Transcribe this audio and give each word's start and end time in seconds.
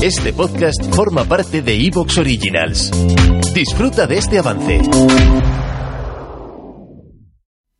Este 0.00 0.32
podcast 0.32 0.80
forma 0.94 1.24
parte 1.24 1.60
de 1.60 1.74
Evox 1.74 2.18
Originals. 2.18 2.92
Disfruta 3.52 4.06
de 4.06 4.18
este 4.18 4.38
avance. 4.38 4.80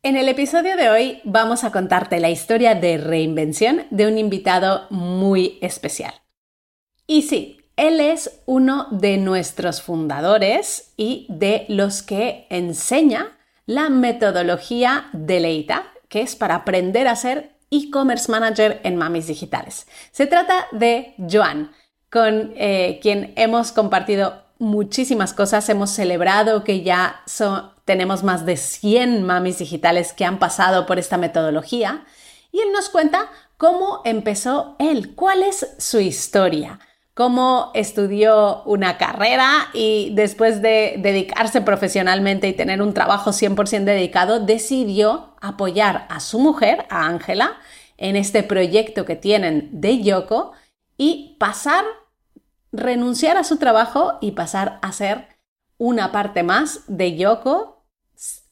En 0.03 0.17
el 0.17 0.27
episodio 0.27 0.75
de 0.75 0.89
hoy 0.89 1.21
vamos 1.23 1.63
a 1.63 1.71
contarte 1.71 2.19
la 2.19 2.29
historia 2.29 2.75
de 2.75 2.97
reinvención 2.97 3.83
de 3.89 4.05
un 4.05 4.17
invitado 4.17 4.85
muy 4.89 5.59
especial. 5.61 6.13
Y 7.07 7.21
sí, 7.21 7.61
él 7.77 8.01
es 8.01 8.41
uno 8.45 8.87
de 8.91 9.15
nuestros 9.15 9.81
fundadores 9.81 10.91
y 10.97 11.25
de 11.29 11.63
los 11.69 12.03
que 12.03 12.47
enseña 12.49 13.37
la 13.65 13.89
metodología 13.89 15.05
de 15.13 15.39
Leita, 15.39 15.85
que 16.09 16.19
es 16.19 16.35
para 16.35 16.55
aprender 16.55 17.07
a 17.07 17.15
ser 17.15 17.55
e-commerce 17.71 18.29
manager 18.29 18.81
en 18.83 18.97
Mamis 18.97 19.27
Digitales. 19.27 19.87
Se 20.11 20.27
trata 20.27 20.67
de 20.73 21.13
Joan, 21.31 21.71
con 22.11 22.53
eh, 22.55 22.99
quien 23.01 23.33
hemos 23.35 23.71
compartido 23.71 24.43
muchísimas 24.57 25.33
cosas. 25.33 25.67
Hemos 25.69 25.91
celebrado 25.91 26.63
que 26.63 26.81
ya 26.81 27.23
tenemos 27.85 28.23
más 28.23 28.45
de 28.45 28.57
100 28.57 29.23
mamis 29.23 29.59
digitales 29.59 30.13
que 30.13 30.25
han 30.25 30.39
pasado 30.39 30.85
por 30.85 30.99
esta 30.99 31.17
metodología. 31.17 32.05
Y 32.51 32.59
él 32.59 32.71
nos 32.73 32.89
cuenta 32.89 33.29
cómo 33.57 34.01
empezó 34.05 34.75
él, 34.79 35.15
cuál 35.15 35.43
es 35.43 35.75
su 35.77 35.99
historia, 35.99 36.79
cómo 37.13 37.71
estudió 37.73 38.63
una 38.63 38.97
carrera 38.97 39.69
y 39.73 40.11
después 40.13 40.61
de 40.61 40.95
dedicarse 40.99 41.61
profesionalmente 41.61 42.47
y 42.47 42.53
tener 42.53 42.81
un 42.81 42.93
trabajo 42.93 43.31
100% 43.31 43.83
dedicado, 43.83 44.39
decidió 44.39 45.35
apoyar 45.41 46.07
a 46.09 46.21
su 46.21 46.39
mujer, 46.39 46.85
a 46.89 47.05
Ángela, 47.05 47.57
en 47.97 48.15
este 48.15 48.41
proyecto 48.43 49.03
que 49.03 49.17
tienen 49.17 49.69
de 49.73 50.01
Yoko 50.01 50.53
y 50.97 51.35
pasar, 51.39 51.83
renunciar 52.71 53.37
a 53.37 53.43
su 53.43 53.57
trabajo 53.57 54.17
y 54.21 54.31
pasar 54.31 54.79
a 54.81 54.91
ser 54.91 55.27
una 55.77 56.11
parte 56.11 56.43
más 56.43 56.81
de 56.87 57.15
Yoko 57.15 57.79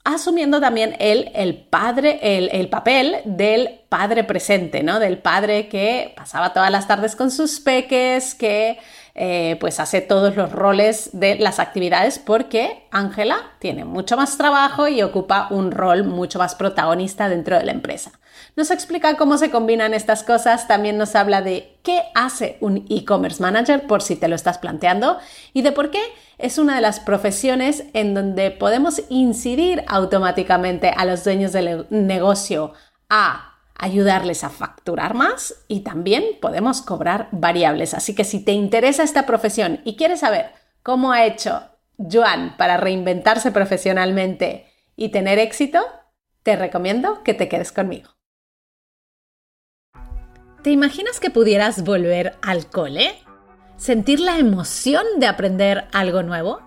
asumiendo 0.08 0.62
también 0.62 0.96
él 1.00 1.32
el 1.36 1.68
padre, 1.68 2.20
el, 2.22 2.70
papel 2.70 3.18
del 3.26 3.82
padre 3.90 4.24
presente, 4.24 4.82
¿no? 4.82 5.00
Del 5.00 5.18
padre 5.18 5.68
que 5.68 6.14
pasaba 6.16 6.54
todas 6.54 6.72
las 6.72 6.88
tardes 6.88 7.18
con 7.18 7.30
sus 7.30 7.60
peques, 7.60 8.34
que 8.34 8.80
eh, 9.16 9.58
pues 9.60 9.82
hace 9.82 10.00
todos 10.00 10.38
los 10.38 10.54
roles 10.54 11.10
de 11.12 11.36
las 11.36 11.60
actividades 11.60 12.20
porque 12.20 12.88
Ángela 12.90 13.52
tiene 13.60 13.84
mucho 13.84 14.16
más 14.16 14.38
trabajo 14.38 14.88
y 14.88 15.02
ocupa 15.02 15.48
un 15.50 15.72
rol 15.72 16.06
mucho 16.06 16.40
más 16.40 16.56
protagonista 16.56 17.28
dentro 17.28 17.58
de 17.58 17.66
la 17.66 17.74
empresa. 17.74 18.12
Nos 18.58 18.72
explica 18.72 19.18
cómo 19.18 19.38
se 19.38 19.52
combinan 19.52 19.94
estas 19.94 20.24
cosas, 20.24 20.68
también 20.68 20.98
nos 20.98 21.16
habla 21.16 21.44
de 21.44 21.78
qué 21.84 22.02
hace 22.16 22.58
un 22.60 22.88
e-commerce 22.90 23.40
manager, 23.40 23.86
por 23.86 24.02
si 24.02 24.16
te 24.16 24.28
lo 24.28 24.34
estás 24.34 24.58
planteando, 24.58 25.20
y 25.54 25.62
de 25.62 25.72
por 25.72 25.92
qué 25.92 26.02
es 26.40 26.58
una 26.58 26.74
de 26.74 26.82
las 26.82 27.00
profesiones 27.00 27.84
en 27.94 28.16
donde 28.16 28.50
podemos 28.50 29.04
incidir 29.10 29.84
automáticamente 29.88 30.90
a 30.90 31.06
los 31.06 31.24
dueños 31.24 31.54
del 31.54 31.86
negocio 31.92 32.74
a 33.10 33.60
ayudarles 33.76 34.44
a 34.44 34.50
facturar 34.50 35.14
más 35.14 35.54
y 35.68 35.82
también 35.82 36.24
podemos 36.42 36.82
cobrar 36.82 37.28
variables. 37.32 37.94
Así 37.94 38.16
que 38.16 38.24
si 38.24 38.44
te 38.44 38.54
interesa 38.54 39.04
esta 39.04 39.28
profesión 39.28 39.82
y 39.84 39.98
quieres 39.98 40.22
saber 40.22 40.50
cómo 40.82 41.12
ha 41.12 41.26
hecho 41.26 41.62
Joan 42.00 42.58
para 42.58 42.78
reinventarse 42.78 43.52
profesionalmente 43.52 44.66
y 44.96 45.10
tener 45.10 45.38
éxito, 45.38 45.80
te 46.42 46.56
recomiendo 46.56 47.22
que 47.22 47.36
te 47.36 47.48
quedes 47.48 47.72
conmigo. 47.72 48.17
¿Te 50.68 50.74
imaginas 50.74 51.22
que 51.22 51.30
pudieras 51.30 51.86
volver 51.86 52.36
al 52.42 52.68
cole? 52.70 53.24
¿Sentir 53.78 54.20
la 54.20 54.38
emoción 54.38 55.06
de 55.16 55.26
aprender 55.26 55.88
algo 55.94 56.24
nuevo? 56.24 56.60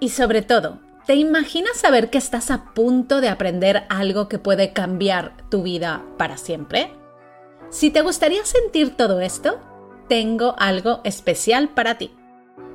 Y 0.00 0.08
sobre 0.08 0.40
todo, 0.40 0.80
¿te 1.04 1.16
imaginas 1.16 1.76
saber 1.76 2.08
que 2.08 2.16
estás 2.16 2.50
a 2.50 2.72
punto 2.72 3.20
de 3.20 3.28
aprender 3.28 3.84
algo 3.90 4.30
que 4.30 4.38
puede 4.38 4.72
cambiar 4.72 5.36
tu 5.50 5.62
vida 5.62 6.02
para 6.16 6.38
siempre? 6.38 6.90
Si 7.68 7.90
te 7.90 8.00
gustaría 8.00 8.46
sentir 8.46 8.96
todo 8.96 9.20
esto, 9.20 9.60
tengo 10.08 10.54
algo 10.58 11.02
especial 11.04 11.68
para 11.68 11.98
ti. 11.98 12.16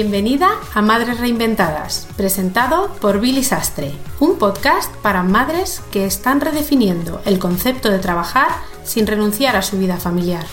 Bienvenida 0.00 0.50
a 0.74 0.80
Madres 0.80 1.18
Reinventadas, 1.18 2.06
presentado 2.16 2.94
por 3.00 3.20
Billy 3.20 3.42
Sastre, 3.42 3.90
un 4.20 4.38
podcast 4.38 4.94
para 4.98 5.24
madres 5.24 5.82
que 5.90 6.04
están 6.04 6.40
redefiniendo 6.40 7.20
el 7.26 7.40
concepto 7.40 7.90
de 7.90 7.98
trabajar 7.98 8.46
sin 8.84 9.08
renunciar 9.08 9.56
a 9.56 9.62
su 9.62 9.76
vida 9.76 9.96
familiar. 9.96 10.44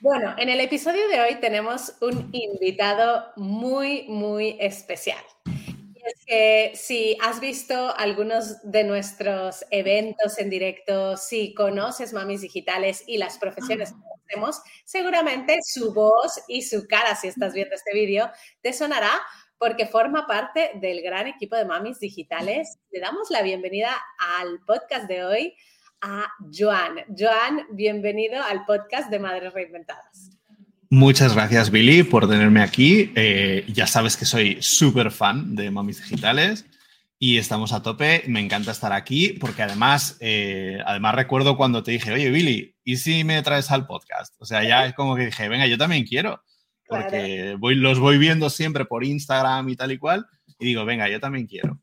Bueno, 0.00 0.34
en 0.38 0.48
el 0.48 0.60
episodio 0.60 1.06
de 1.08 1.20
hoy 1.20 1.34
tenemos 1.42 1.92
un 2.00 2.30
invitado 2.32 3.22
muy, 3.36 4.06
muy 4.08 4.56
especial 4.60 5.22
es 6.06 6.24
que 6.24 6.72
si 6.74 7.16
has 7.20 7.40
visto 7.40 7.94
algunos 7.96 8.62
de 8.62 8.84
nuestros 8.84 9.64
eventos 9.70 10.38
en 10.38 10.50
directo, 10.50 11.16
si 11.16 11.54
conoces 11.54 12.12
Mamis 12.12 12.40
Digitales 12.40 13.04
y 13.06 13.18
las 13.18 13.38
profesiones 13.38 13.92
que 13.92 14.34
hacemos, 14.34 14.62
seguramente 14.84 15.58
su 15.64 15.92
voz 15.92 16.40
y 16.48 16.62
su 16.62 16.86
cara, 16.86 17.16
si 17.16 17.28
estás 17.28 17.54
viendo 17.54 17.74
este 17.74 17.92
vídeo, 17.92 18.30
te 18.62 18.72
sonará 18.72 19.10
porque 19.58 19.86
forma 19.86 20.26
parte 20.26 20.72
del 20.74 21.02
gran 21.02 21.26
equipo 21.26 21.56
de 21.56 21.64
Mamis 21.64 21.98
Digitales. 21.98 22.78
Le 22.90 23.00
damos 23.00 23.30
la 23.30 23.42
bienvenida 23.42 23.90
al 24.18 24.60
podcast 24.66 25.08
de 25.08 25.24
hoy 25.24 25.54
a 26.00 26.26
Joan. 26.52 27.04
Joan, 27.16 27.66
bienvenido 27.72 28.42
al 28.42 28.64
podcast 28.64 29.10
de 29.10 29.18
Madres 29.18 29.52
Reinventadas. 29.52 30.35
Muchas 30.96 31.34
gracias, 31.34 31.70
Billy, 31.70 32.04
por 32.04 32.26
tenerme 32.26 32.62
aquí. 32.62 33.12
Eh, 33.16 33.66
ya 33.68 33.86
sabes 33.86 34.16
que 34.16 34.24
soy 34.24 34.56
súper 34.62 35.10
fan 35.10 35.54
de 35.54 35.70
Mamis 35.70 36.02
Digitales 36.02 36.64
y 37.18 37.36
estamos 37.36 37.74
a 37.74 37.82
tope. 37.82 38.24
Me 38.28 38.40
encanta 38.40 38.70
estar 38.70 38.94
aquí 38.94 39.34
porque 39.34 39.62
además, 39.62 40.16
eh, 40.20 40.78
además 40.86 41.14
recuerdo 41.14 41.58
cuando 41.58 41.82
te 41.82 41.90
dije, 41.90 42.14
oye, 42.14 42.30
Billy, 42.30 42.78
¿y 42.82 42.96
si 42.96 43.24
me 43.24 43.42
traes 43.42 43.70
al 43.70 43.86
podcast? 43.86 44.34
O 44.38 44.46
sea, 44.46 44.64
ya 44.64 44.86
es 44.86 44.94
como 44.94 45.16
que 45.16 45.26
dije, 45.26 45.50
venga, 45.50 45.66
yo 45.66 45.76
también 45.76 46.06
quiero, 46.06 46.42
porque 46.88 47.56
voy, 47.58 47.74
los 47.74 47.98
voy 47.98 48.16
viendo 48.16 48.48
siempre 48.48 48.86
por 48.86 49.04
Instagram 49.04 49.68
y 49.68 49.76
tal 49.76 49.92
y 49.92 49.98
cual, 49.98 50.24
y 50.58 50.64
digo, 50.64 50.86
venga, 50.86 51.10
yo 51.10 51.20
también 51.20 51.46
quiero. 51.46 51.78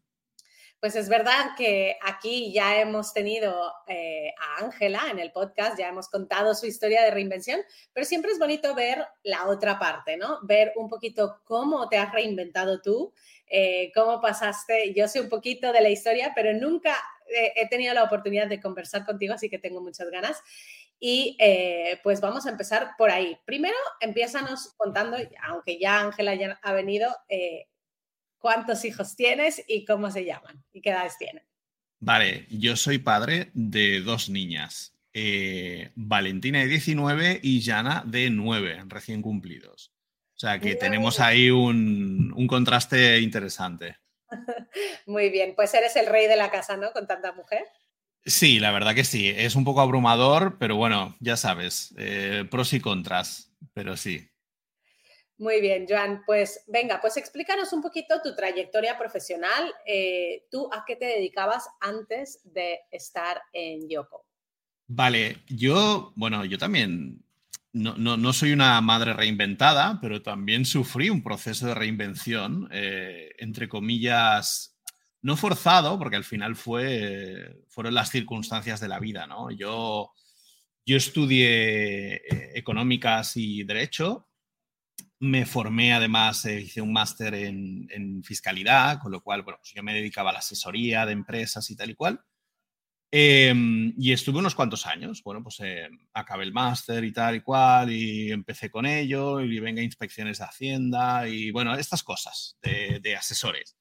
Pues 0.84 0.98
es 0.98 1.08
verdad 1.08 1.52
que 1.58 1.96
aquí 2.02 2.52
ya 2.52 2.82
hemos 2.82 3.14
tenido 3.14 3.72
eh, 3.88 4.34
a 4.38 4.66
Ángela 4.66 5.04
en 5.10 5.18
el 5.18 5.32
podcast, 5.32 5.80
ya 5.80 5.88
hemos 5.88 6.10
contado 6.10 6.54
su 6.56 6.66
historia 6.66 7.02
de 7.04 7.10
reinvención, 7.10 7.62
pero 7.94 8.06
siempre 8.06 8.34
es 8.34 8.38
bonito 8.38 8.76
ver 8.76 9.08
la 9.24 9.48
otra 9.48 9.80
parte, 9.80 10.18
¿no? 10.18 10.40
Ver 10.42 10.74
un 10.76 10.90
poquito 10.90 11.40
cómo 11.46 11.88
te 11.88 11.98
has 11.98 12.12
reinventado 12.12 12.82
tú, 12.82 13.14
eh, 13.48 13.94
cómo 13.96 14.20
pasaste. 14.20 14.94
Yo 14.94 15.08
sé 15.08 15.22
un 15.22 15.30
poquito 15.30 15.72
de 15.72 15.80
la 15.80 15.90
historia, 15.90 16.34
pero 16.36 16.52
nunca 16.52 16.98
eh, 17.34 17.54
he 17.56 17.70
tenido 17.70 17.94
la 17.94 18.04
oportunidad 18.04 18.48
de 18.48 18.60
conversar 18.60 19.06
contigo, 19.06 19.36
así 19.36 19.50
que 19.50 19.60
tengo 19.60 19.80
muchas 19.80 20.10
ganas. 20.10 20.44
Y 21.00 21.38
pues 22.02 22.20
vamos 22.20 22.46
a 22.46 22.50
empezar 22.50 22.92
por 22.98 23.10
ahí. 23.10 23.38
Primero, 23.46 23.76
empiézanos 24.02 24.74
contando, 24.76 25.18
aunque 25.48 25.78
ya 25.78 26.00
Ángela 26.00 26.36
ya 26.36 26.60
ha 26.62 26.74
venido, 26.74 27.14
cuántos 28.44 28.84
hijos 28.84 29.16
tienes 29.16 29.64
y 29.70 29.86
cómo 29.86 30.12
se 30.12 30.26
llaman 30.26 30.66
y 30.74 30.82
qué 30.82 30.90
edades 30.90 31.18
tienen. 31.18 31.44
Vale, 32.02 32.46
yo 32.50 32.76
soy 32.76 32.98
padre 32.98 33.52
de 33.54 34.02
dos 34.02 34.30
niñas, 34.30 35.00
eh, 35.14 35.92
Valentina 35.96 36.60
de 36.60 36.68
19 36.68 37.40
y 37.42 37.64
Jana 37.64 38.04
de 38.06 38.30
9, 38.30 38.84
recién 38.88 39.22
cumplidos. 39.22 39.94
O 40.36 40.40
sea 40.40 40.60
que 40.60 40.76
tenemos 40.76 41.22
ahí 41.22 41.52
un, 41.52 42.34
un 42.36 42.48
contraste 42.48 43.22
interesante. 43.22 43.96
Muy 45.06 45.30
bien, 45.30 45.54
pues 45.56 45.74
eres 45.74 45.96
el 45.96 46.08
rey 46.08 46.28
de 46.28 46.36
la 46.36 46.52
casa, 46.52 46.76
¿no? 46.76 46.92
Con 46.92 47.08
tanta 47.08 47.32
mujer. 47.32 47.64
Sí, 48.26 48.60
la 48.60 48.72
verdad 48.72 48.94
que 48.94 49.06
sí. 49.06 49.30
Es 49.30 49.56
un 49.56 49.64
poco 49.64 49.80
abrumador, 49.80 50.58
pero 50.60 50.76
bueno, 50.76 51.16
ya 51.22 51.38
sabes, 51.38 51.94
eh, 51.98 52.46
pros 52.52 52.74
y 52.74 52.82
contras, 52.82 53.54
pero 53.74 53.96
sí. 53.96 54.33
Muy 55.38 55.62
bien, 55.62 55.86
Joan. 55.90 56.24
Pues 56.26 56.64
venga, 56.68 57.00
pues 57.02 57.18
explícanos 57.18 57.74
un 57.74 57.82
poquito 57.82 58.22
tu 58.22 58.36
trayectoria 58.36 58.98
profesional. 58.98 59.74
Eh, 59.86 60.46
¿Tú 60.52 60.70
a 60.72 60.84
qué 60.86 60.96
te 60.96 61.06
dedicabas 61.06 61.68
antes 61.82 62.40
de 62.44 62.80
estar 62.92 63.42
en 63.52 63.90
Yoko? 63.90 64.26
Vale, 64.88 65.38
yo, 65.48 66.14
bueno, 66.16 66.46
yo 66.46 66.58
también 66.58 67.24
no, 67.72 68.34
soy 68.34 68.52
una 68.52 68.80
madre 68.82 69.14
reinventada, 69.14 69.98
pero 70.00 70.22
también 70.22 70.66
sufrí 70.66 71.10
un 71.10 71.24
proceso 71.24 71.66
de 71.66 71.74
reinvención, 71.74 72.70
eh, 72.72 73.32
entre 73.40 73.68
comillas, 73.68 74.78
no 75.24 75.36
forzado, 75.36 75.98
porque 75.98 76.18
al 76.18 76.24
final 76.24 76.56
fue, 76.56 77.64
fueron 77.70 77.96
las 77.96 78.12
circunstancias 78.12 78.80
de 78.80 78.90
la 78.90 79.00
vida, 79.00 79.26
¿no? 79.26 79.50
Yo, 79.50 80.12
yo 80.86 80.98
estudié 80.98 82.16
eh, 82.18 82.52
económicas 82.54 83.36
y 83.38 83.64
derecho 83.64 84.28
me 85.24 85.46
formé 85.46 85.94
además, 85.94 86.44
eh, 86.46 86.60
hice 86.60 86.82
un 86.82 86.92
máster 86.92 87.34
en, 87.34 88.22
fiscalidad, 88.24 89.00
con 89.00 89.12
lo 89.12 89.22
cual, 89.22 89.42
bueno, 89.44 89.58
pues 89.60 89.72
yo 89.74 89.82
me 89.82 89.94
dedicaba 89.94 90.32
a 90.32 90.34
la 90.34 90.40
asesoría 90.40 91.06
de 91.06 91.14
empresas 91.14 91.70
y 91.70 91.76
tal 91.78 91.92
y 91.92 91.96
cual. 91.96 92.22
Em, 93.12 93.94
y 93.98 94.12
estuve 94.12 94.40
unos 94.40 94.56
cuantos 94.56 94.86
años. 94.86 95.22
Bueno, 95.24 95.44
pues 95.44 95.60
eh, 95.62 95.88
acabé 96.14 96.44
el 96.44 96.54
máster 96.54 97.04
y 97.06 97.14
tal 97.14 97.36
y 97.38 97.42
cual, 97.42 97.92
y 97.92 98.32
empecé 98.32 98.70
con 98.70 98.86
ello, 98.86 99.40
y 99.42 99.60
venga 99.60 99.82
inspecciones 99.82 100.40
de 100.40 100.46
Hacienda, 100.46 101.28
y 101.30 101.52
bueno, 101.52 101.74
estas 101.76 102.04
cosas 102.04 102.58
de 102.62 103.16
asesores. 103.16 103.78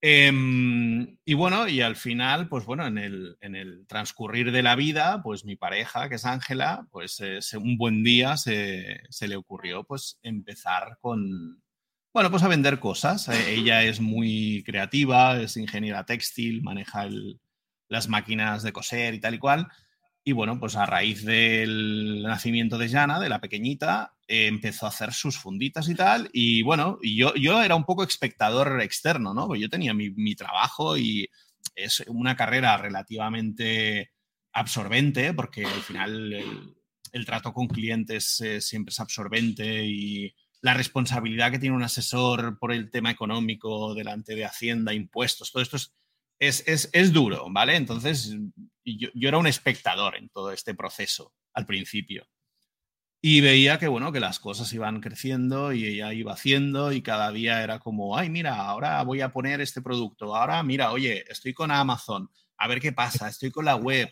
Em, 0.00 1.18
y 1.24 1.34
bueno, 1.34 1.66
y 1.66 1.80
al 1.80 1.96
final, 1.96 2.48
pues 2.48 2.64
bueno, 2.64 2.86
en 2.86 2.98
el, 2.98 3.36
en 3.40 3.56
el, 3.56 3.84
transcurrir 3.88 4.52
de 4.52 4.62
la 4.62 4.76
vida, 4.76 5.22
pues 5.24 5.44
mi 5.44 5.56
pareja, 5.56 6.08
que 6.08 6.14
es 6.16 6.24
Ángela, 6.24 6.86
pues 6.92 7.20
eh, 7.20 7.40
un 7.56 7.76
buen 7.76 8.04
día 8.04 8.36
se, 8.36 9.00
se, 9.10 9.26
le 9.26 9.34
ocurrió 9.34 9.82
pues 9.84 10.20
empezar 10.22 10.98
con, 11.00 11.60
bueno, 12.14 12.30
pues 12.30 12.42
a 12.44 12.48
vender 12.48 12.78
cosas. 12.80 13.28
Eh, 13.28 13.54
ella 13.54 13.82
es 13.82 14.00
muy 14.00 14.62
creativa, 14.64 15.40
es 15.40 15.56
ingeniera 15.56 16.04
textil, 16.06 16.62
maneja 16.62 17.08
las 17.88 18.08
máquinas 18.08 18.62
de 18.62 18.72
coser 18.72 19.14
y 19.14 19.20
tal 19.20 19.34
y 19.34 19.38
cual. 19.38 19.68
Y 20.28 20.32
bueno, 20.32 20.60
pues 20.60 20.76
a 20.76 20.84
raíz 20.84 21.24
del 21.24 22.20
nacimiento 22.22 22.76
de 22.76 22.90
Jana, 22.90 23.18
de 23.18 23.30
la 23.30 23.40
pequeñita, 23.40 24.12
eh, 24.26 24.46
empezó 24.46 24.84
a 24.84 24.90
hacer 24.90 25.14
sus 25.14 25.38
funditas 25.38 25.88
y 25.88 25.94
tal. 25.94 26.28
Y 26.34 26.60
bueno, 26.60 26.98
yo, 27.02 27.34
yo 27.34 27.62
era 27.62 27.74
un 27.74 27.86
poco 27.86 28.04
espectador 28.04 28.82
externo, 28.82 29.32
¿no? 29.32 29.46
Pues 29.46 29.58
yo 29.58 29.70
tenía 29.70 29.94
mi, 29.94 30.34
trabajo 30.34 30.98
y 30.98 31.30
es 31.74 32.04
una 32.08 32.36
carrera 32.36 32.76
relativamente 32.76 34.10
absorbente, 34.52 35.32
porque 35.32 35.64
al 35.64 35.80
final 35.80 36.34
el, 37.12 37.24
trato 37.24 37.54
con 37.54 37.66
clientes 37.66 38.38
eh, 38.42 38.60
siempre 38.60 38.90
es 38.90 39.00
absorbente 39.00 39.86
y 39.86 40.34
la 40.60 40.74
responsabilidad 40.74 41.52
que 41.52 41.58
tiene 41.58 41.74
un 41.74 41.84
asesor 41.84 42.58
por 42.58 42.70
el 42.70 42.90
tema 42.90 43.10
económico 43.10 43.94
delante 43.94 44.34
de 44.34 44.44
Hacienda, 44.44 44.92
impuestos, 44.92 45.50
todo 45.52 45.62
esto 45.62 45.78
es 45.78 45.94
es, 46.38 47.12
duro, 47.12 47.46
¿vale? 47.50 47.76
Entonces, 47.76 48.36
yo, 48.96 49.28
era 49.28 49.38
un 49.38 49.46
espectador 49.46 50.16
en 50.16 50.28
todo 50.28 50.52
este 50.52 50.74
proceso 50.74 51.34
al 51.52 51.66
principio. 51.66 52.26
Y 53.20 53.40
veía 53.40 53.78
que, 53.78 53.88
bueno, 53.88 54.12
que 54.12 54.20
las 54.20 54.38
cosas 54.38 54.72
iban 54.72 55.00
creciendo 55.00 55.72
y 55.72 55.84
ella 55.84 56.12
iba 56.12 56.32
haciendo 56.32 56.92
y 56.92 57.02
cada 57.02 57.32
día 57.32 57.62
era 57.64 57.80
como, 57.80 58.16
ay, 58.16 58.30
mira, 58.30 58.54
ahora 58.54 59.02
voy 59.02 59.20
a 59.22 59.32
poner 59.32 59.60
este 59.60 59.82
producto, 59.82 60.36
ahora, 60.36 60.62
mira, 60.62 60.92
oye, 60.92 61.24
estoy 61.28 61.52
con 61.52 61.72
Amazon, 61.72 62.30
a 62.56 62.68
ver 62.68 62.80
qué 62.80 62.92
pasa, 62.92 63.28
estoy 63.28 63.50
con 63.50 63.64
la 63.64 63.74
web, 63.74 64.08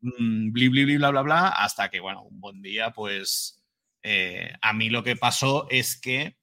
mm, 0.00 0.52
bli, 0.52 0.68
bli, 0.68 0.84
bli, 0.84 0.96
bla, 0.98 1.10
bla, 1.10 1.22
bla, 1.22 1.48
hasta 1.48 1.88
que, 1.90 2.00
bueno, 2.00 2.24
un 2.24 2.40
buen 2.40 2.60
día, 2.60 2.92
pues, 2.92 3.62
eh, 4.02 4.52
a 4.60 4.72
mí 4.74 4.90
lo 4.90 5.02
que 5.02 5.16
pasó 5.16 5.66
es 5.70 5.98
que 5.98 6.36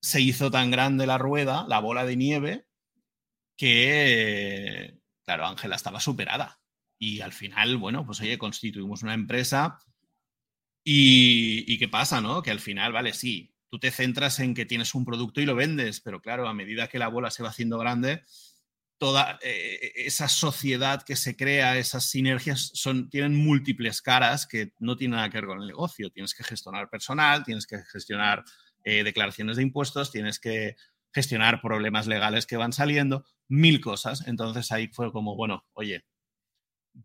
se 0.00 0.20
hizo 0.20 0.50
tan 0.50 0.70
grande 0.70 1.06
la 1.06 1.18
rueda, 1.18 1.66
la 1.68 1.80
bola 1.80 2.04
de 2.04 2.16
nieve, 2.16 2.66
que, 3.56 4.96
claro, 5.24 5.46
Ángela 5.46 5.76
estaba 5.76 6.00
superada. 6.00 6.60
Y 6.98 7.20
al 7.20 7.32
final, 7.32 7.76
bueno, 7.76 8.04
pues 8.04 8.20
oye, 8.20 8.38
constituimos 8.38 9.02
una 9.02 9.14
empresa 9.14 9.78
y, 10.84 11.78
¿qué 11.78 11.88
pasa, 11.88 12.20
no? 12.20 12.42
Que 12.42 12.50
al 12.50 12.60
final, 12.60 12.92
vale, 12.92 13.12
sí, 13.12 13.54
tú 13.68 13.78
te 13.78 13.90
centras 13.90 14.40
en 14.40 14.54
que 14.54 14.64
tienes 14.64 14.94
un 14.94 15.04
producto 15.04 15.40
y 15.40 15.44
lo 15.46 15.54
vendes, 15.54 16.00
pero 16.00 16.20
claro, 16.22 16.48
a 16.48 16.54
medida 16.54 16.88
que 16.88 16.98
la 16.98 17.08
bola 17.08 17.30
se 17.30 17.42
va 17.42 17.50
haciendo 17.50 17.78
grande, 17.78 18.24
toda 18.96 19.38
eh, 19.42 19.92
esa 19.96 20.28
sociedad 20.28 21.02
que 21.02 21.14
se 21.14 21.36
crea, 21.36 21.76
esas 21.78 22.06
sinergias, 22.06 22.70
son, 22.74 23.10
tienen 23.10 23.36
múltiples 23.36 24.02
caras 24.02 24.46
que 24.46 24.72
no 24.78 24.96
tienen 24.96 25.16
nada 25.16 25.30
que 25.30 25.38
ver 25.38 25.46
con 25.46 25.60
el 25.60 25.68
negocio. 25.68 26.10
Tienes 26.10 26.34
que 26.34 26.42
gestionar 26.42 26.88
personal, 26.88 27.44
tienes 27.44 27.66
que 27.66 27.78
gestionar 27.92 28.44
eh, 28.82 29.04
declaraciones 29.04 29.56
de 29.58 29.64
impuestos, 29.64 30.10
tienes 30.10 30.40
que 30.40 30.76
gestionar 31.12 31.60
problemas 31.60 32.06
legales 32.06 32.46
que 32.46 32.56
van 32.56 32.72
saliendo, 32.72 33.24
mil 33.46 33.80
cosas. 33.80 34.26
Entonces 34.26 34.72
ahí 34.72 34.88
fue 34.88 35.12
como, 35.12 35.36
bueno, 35.36 35.66
oye, 35.74 36.04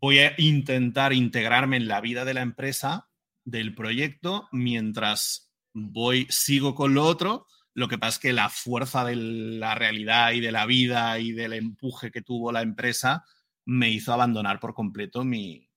voy 0.00 0.18
a 0.18 0.34
intentar 0.38 1.12
integrarme 1.12 1.76
en 1.76 1.88
la 1.88 2.00
vida 2.00 2.24
de 2.24 2.34
la 2.34 2.42
empresa, 2.42 3.08
del 3.44 3.74
proyecto, 3.74 4.48
mientras 4.52 5.52
voy, 5.72 6.26
sigo 6.30 6.74
con 6.74 6.94
lo 6.94 7.04
otro. 7.04 7.46
Lo 7.74 7.88
que 7.88 7.98
pasa 7.98 8.16
es 8.16 8.18
que 8.20 8.32
la 8.32 8.48
fuerza 8.48 9.04
de 9.04 9.16
la 9.16 9.74
realidad 9.74 10.32
y 10.32 10.40
de 10.40 10.52
la 10.52 10.66
vida 10.66 11.18
y 11.18 11.32
del 11.32 11.52
empuje 11.52 12.10
que 12.10 12.22
tuvo 12.22 12.52
la 12.52 12.62
empresa 12.62 13.24
me 13.66 13.90
hizo 13.90 14.12
abandonar 14.12 14.60
por 14.60 14.74
completo 14.74 15.24
mi, 15.24 15.68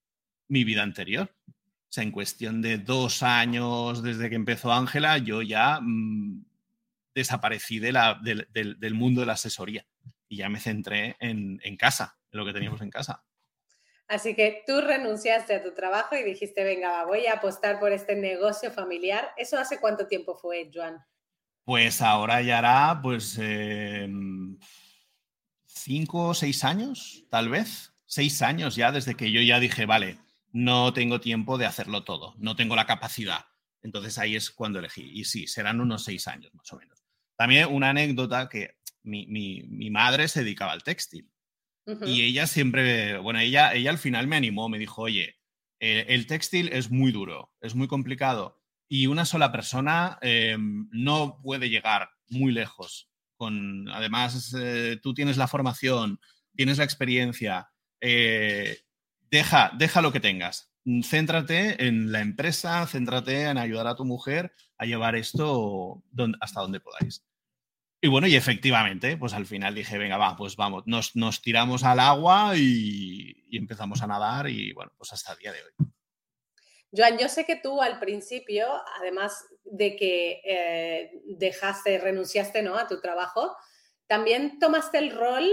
vida 0.47 0.83
anterior. 0.83 1.33
O 1.47 1.89
sea, 1.89 2.03
en 2.03 2.11
cuestión 2.11 2.61
de 2.61 2.77
dos 2.77 3.23
años 3.23 4.03
desde 4.03 4.29
que 4.29 4.35
empezó 4.35 4.71
Ángela, 4.71 5.17
yo 5.17 5.41
ya 5.41 5.79
mm, 5.81 6.45
desaparecí 7.15 7.79
de 7.79 7.91
la, 7.91 8.19
del 8.21 8.93
mundo 8.93 9.21
de 9.21 9.27
la 9.27 9.33
asesoría 9.33 9.85
y 10.29 10.37
ya 10.37 10.49
me 10.49 10.59
centré 10.59 11.15
en, 11.19 11.59
casa, 11.77 12.17
en 12.31 12.39
lo 12.39 12.45
que 12.45 12.53
teníamos 12.53 12.81
en 12.81 12.89
casa. 12.89 13.23
Así 14.07 14.35
que 14.35 14.63
tú 14.65 14.79
renunciaste 14.81 15.55
a 15.55 15.63
tu 15.63 15.73
trabajo 15.73 16.15
y 16.15 16.23
dijiste, 16.23 16.63
venga, 16.63 17.05
voy 17.05 17.27
a 17.27 17.33
apostar 17.33 17.79
por 17.79 17.91
este 17.91 18.15
negocio 18.15 18.71
familiar. 18.71 19.31
¿Eso 19.37 19.57
hace 19.57 19.79
cuánto 19.79 20.07
tiempo 20.07 20.35
fue, 20.35 20.71
Joan? 20.73 20.97
Pues 21.65 22.01
ahora 22.01 22.41
ya 22.41 22.59
hará, 22.59 23.01
pues, 23.01 23.37
em, 23.37 24.57
cinco 25.65 26.29
o 26.29 26.33
seis 26.33 26.63
años, 26.63 27.25
tal 27.29 27.49
vez. 27.49 27.91
Seis 28.05 28.41
años 28.41 28.77
ya 28.77 28.93
desde 28.93 29.15
que 29.15 29.31
yo 29.31 29.41
ya 29.41 29.59
dije, 29.59 29.85
vale, 29.85 30.17
no 30.53 30.93
tengo 30.93 31.19
tiempo 31.19 31.57
de 31.57 31.65
hacerlo 31.65 32.03
todo, 32.03 32.33
no 32.37 32.55
tengo 32.55 32.75
la 32.75 32.85
capacidad. 32.85 33.45
Entonces 33.81 34.17
ahí 34.17 34.35
es 34.35 34.49
cuando 34.49 34.79
elegí. 34.79 35.11
Y 35.13 35.25
sí, 35.25 35.47
serán 35.47 35.81
unos 35.81 36.03
seis 36.03 36.27
años 36.27 36.53
más 36.53 36.71
o 36.73 36.77
menos. 36.77 37.03
También 37.35 37.71
una 37.71 37.89
anécdota 37.89 38.49
que 38.49 38.77
mi, 39.03 39.89
madre 39.91 40.27
se 40.27 40.43
dedicaba 40.43 40.71
al 40.71 40.83
textil. 40.83 41.29
Y 42.05 42.23
ella 42.23 42.47
siempre, 42.47 43.17
bueno, 43.17 43.39
ella, 43.39 43.73
ella 43.73 43.91
al 43.91 43.97
final 43.97 44.27
me 44.27 44.35
animó, 44.35 44.67
me 44.67 44.77
dijo, 44.77 45.03
oye, 45.03 45.37
eh, 45.79 46.05
el 46.09 46.27
textil 46.27 46.69
es 46.73 46.91
muy 46.91 47.11
duro, 47.11 47.53
es 47.61 47.75
muy 47.75 47.87
complicado 47.87 48.57
y 48.89 49.07
una 49.07 49.25
sola 49.25 49.51
persona 49.51 50.17
em, 50.21 50.89
no 50.91 51.39
puede 51.41 51.69
llegar 51.69 52.09
muy 52.29 52.51
lejos. 52.51 53.09
Con, 53.35 53.87
además, 53.89 54.55
eh, 54.57 54.97
tú 55.01 55.13
tienes 55.13 55.37
la 55.37 55.47
formación, 55.47 56.19
tienes 56.55 56.77
la 56.77 56.83
experiencia, 56.83 57.69
eh, 58.01 58.79
deja, 59.29 59.71
deja 59.77 60.01
lo 60.01 60.11
que 60.11 60.19
tengas. 60.19 60.71
Céntrate 61.03 61.85
en 61.85 62.11
la 62.11 62.21
empresa, 62.21 62.87
céntrate 62.87 63.43
en 63.43 63.57
ayudar 63.57 63.87
a 63.87 63.95
tu 63.95 64.05
mujer 64.05 64.53
a 64.77 64.85
llevar 64.85 65.15
esto 65.15 66.03
hasta 66.39 66.61
donde 66.61 66.79
podáis. 66.79 67.26
Y 67.99 68.09
bueno, 68.09 68.27
y 68.27 68.35
efectivamente, 68.35 69.17
pues 69.17 69.33
al 69.33 69.47
final 69.47 69.73
dije, 69.73 69.97
venga, 69.97 70.17
va, 70.17 70.35
pues 70.35 70.55
vamos, 70.55 70.83
nos, 70.85 71.15
nos 71.15 71.41
tiramos 71.41 71.83
al 71.83 71.99
agua 71.99 72.53
y, 72.55 73.33
empezamos 73.51 74.03
a 74.03 74.07
nadar 74.07 74.47
y 74.49 74.71
bueno, 74.73 74.91
pues 74.97 75.13
hasta 75.13 75.33
el 75.33 75.39
día 75.39 75.51
de 75.51 75.61
hoy. 75.63 75.87
Joan, 76.95 77.17
yo 77.17 77.27
sé 77.27 77.45
que 77.45 77.55
tú 77.55 77.81
al 77.81 77.99
principio, 77.99 78.67
además 78.99 79.43
de 79.63 79.95
que 79.95 80.41
eh, 80.45 81.11
dejaste, 81.25 81.97
renunciaste 81.97 82.61
¿no? 82.61 82.77
a 82.77 82.87
tu 82.87 83.01
trabajo, 83.01 83.55
también 84.05 84.59
tomaste 84.59 84.99
el 84.99 85.11
rol, 85.11 85.49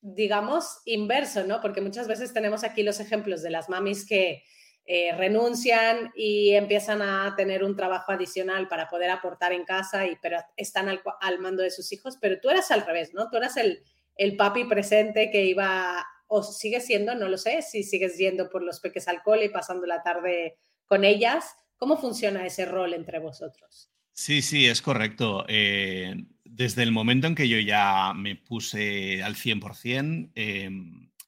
digamos, 0.00 0.80
inverso, 0.86 1.44
¿no? 1.44 1.60
Porque 1.60 1.80
muchas 1.80 2.08
veces 2.08 2.32
tenemos 2.32 2.64
aquí 2.64 2.82
los 2.82 2.98
ejemplos 2.98 3.42
de 3.42 3.50
las 3.50 3.68
mamis 3.68 4.06
que 4.06 4.42
eh, 4.86 5.14
renuncian 5.16 6.12
y 6.14 6.52
empiezan 6.52 7.00
a 7.00 7.34
tener 7.36 7.64
un 7.64 7.74
trabajo 7.74 8.12
adicional 8.12 8.68
para 8.68 8.88
poder 8.88 9.10
aportar 9.10 9.52
en 9.52 9.64
casa, 9.64 10.06
y, 10.06 10.16
pero 10.20 10.38
están 10.56 10.88
al, 10.88 11.38
mando 11.38 11.62
de 11.62 11.70
sus 11.70 11.90
hijos, 11.92 12.18
pero 12.20 12.38
tú 12.40 12.50
eras 12.50 12.70
al 12.70 12.84
revés, 12.84 13.14
¿no? 13.14 13.30
Tú 13.30 13.38
eras 13.38 13.56
el, 13.56 13.82
el 14.16 14.36
papi 14.36 14.64
presente 14.64 15.30
que 15.30 15.44
iba, 15.44 16.06
o 16.26 16.42
sigue 16.42 16.80
siendo, 16.80 17.14
no 17.14 17.28
lo 17.28 17.38
sé, 17.38 17.62
si 17.62 17.82
sigues 17.82 18.18
yendo 18.18 18.50
por 18.50 18.62
los 18.62 18.80
peques 18.80 19.08
al 19.08 19.22
cole 19.22 19.46
y 19.46 19.48
pasando 19.48 19.86
la 19.86 20.02
tarde 20.02 20.58
con 20.84 21.04
ellas. 21.04 21.56
¿Cómo 21.76 21.96
funciona 21.96 22.46
ese 22.46 22.66
rol 22.66 22.92
entre 22.92 23.18
vosotros? 23.18 23.90
Sí, 24.12 24.42
sí, 24.42 24.66
es 24.66 24.80
correcto. 24.80 25.44
Eh, 25.48 26.14
desde 26.44 26.82
el 26.82 26.92
momento 26.92 27.26
en 27.26 27.34
que 27.34 27.48
yo 27.48 27.58
ya 27.58 28.12
me 28.14 28.36
puse 28.36 29.22
al 29.22 29.34
100%, 29.34 30.30
eh, 30.34 30.70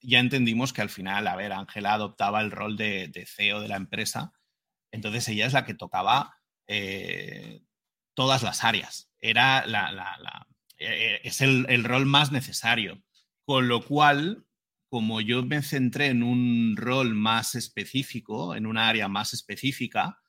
ya 0.07 0.19
entendimos 0.19 0.71
que 0.71 0.81
al 0.81 0.89
final, 0.89 1.27
a 1.27 1.35
ver, 1.35 1.51
Ángela 1.51 1.93
adoptaba 1.93 2.39
el 2.39 2.49
rol 2.49 2.77
de, 2.77 3.11
CEO 3.27 3.59
de 3.59 3.67
la 3.67 3.75
empresa, 3.75 4.31
entonces 4.89 5.27
ella 5.27 5.45
es 5.45 5.51
la 5.51 5.65
que 5.65 5.73
tocaba 5.73 6.37
eh, 6.65 7.61
todas 8.13 8.41
las 8.41 8.63
áreas. 8.63 9.11
Era 9.19 9.65
la, 9.65 10.47
eh, 10.77 11.19
es 11.23 11.41
el, 11.41 11.65
el, 11.67 11.83
rol 11.83 12.05
más 12.05 12.31
necesario. 12.31 13.03
Con 13.45 13.67
lo 13.67 13.83
cual, 13.83 14.45
como 14.87 15.19
yo 15.19 15.43
me 15.43 15.61
centré 15.61 16.07
en 16.07 16.23
un 16.23 16.77
rol 16.77 17.13
más 17.13 17.55
específico, 17.55 18.55
en 18.55 18.65
un 18.65 18.77
área 18.77 19.09
más 19.09 19.33
específica, 19.33 20.19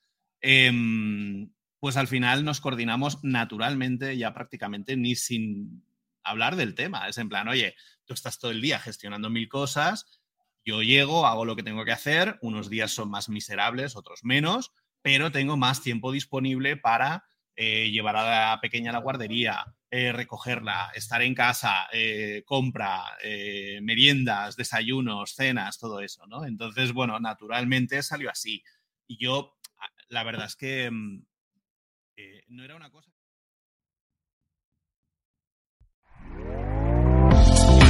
em, 0.41 1.53
pues 1.79 1.95
al 1.95 2.09
final 2.09 2.43
nos 2.43 2.59
coordinamos 2.59 3.23
naturalmente, 3.23 4.17
ya 4.17 4.33
prácticamente 4.33 4.97
ni 4.97 5.15
sin 5.15 5.85
hablar 6.23 6.55
del 6.55 6.75
tema. 6.75 7.07
Es 7.07 7.17
en 7.17 7.29
plan, 7.29 7.47
oye, 7.47 7.75
tú 8.05 8.13
estás 8.13 8.39
todo 8.39 8.51
el 8.51 8.61
día 8.61 8.79
gestionando 8.79 9.29
mil 9.29 9.47
cosas, 9.49 10.19
yo 10.65 10.81
llego, 10.81 11.25
hago 11.25 11.45
lo 11.45 11.55
que 11.55 11.63
tengo 11.63 11.85
que 11.85 11.91
hacer, 11.91 12.37
unos 12.41 12.69
días 12.69 12.91
son 12.91 13.09
más 13.09 13.29
miserables, 13.29 13.95
otros 13.95 14.23
menos, 14.23 14.71
pero 15.01 15.31
tengo 15.31 15.57
más 15.57 15.81
tiempo 15.81 16.11
disponible 16.11 16.77
para 16.77 17.25
eh, 17.55 17.89
llevar 17.91 18.15
a 18.15 18.51
la 18.51 18.61
pequeña 18.61 18.91
a 18.91 18.93
la 18.93 18.99
guardería, 18.99 19.65
eh, 19.91 20.11
recogerla, 20.11 20.91
estar 20.95 21.21
en 21.21 21.35
casa, 21.35 21.87
eh, 21.91 22.43
compra, 22.45 23.03
meriendas, 23.81 24.55
desayunos, 24.55 25.35
cenas, 25.35 25.77
todo 25.77 25.99
eso, 25.99 26.25
¿no? 26.27 26.45
Entonces, 26.45 26.93
bueno, 26.93 27.19
naturalmente 27.19 28.01
salió 28.01 28.29
así. 28.29 28.63
Y 29.07 29.17
yo, 29.17 29.57
la 30.07 30.23
verdad 30.23 30.45
es 30.45 30.55
que 30.55 30.89
mm, 30.89 31.25
no 32.47 32.63
era 32.63 32.75
una 32.75 32.89
cosa... 32.91 33.11